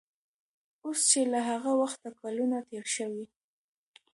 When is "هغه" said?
1.49-1.71